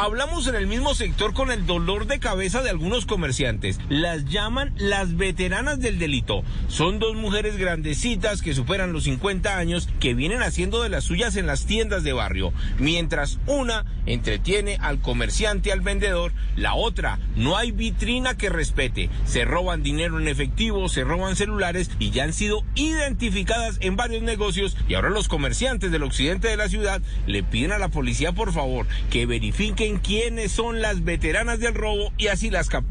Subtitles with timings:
[0.00, 3.80] Hablamos en el mismo sector con el dolor de cabeza de algunos comerciantes.
[3.88, 6.44] Las llaman las veteranas del delito.
[6.68, 11.34] Son dos mujeres grandecitas que superan los 50 años que vienen haciendo de las suyas
[11.34, 12.52] en las tiendas de barrio.
[12.78, 19.10] Mientras una entretiene al comerciante, al vendedor, la otra no hay vitrina que respete.
[19.24, 24.22] Se roban dinero en efectivo, se roban celulares y ya han sido identificadas en varios
[24.22, 28.30] negocios y ahora los comerciantes del occidente de la ciudad le piden a la policía
[28.30, 32.88] por favor que verifique quiénes son las veteranas del robo y así las capturan.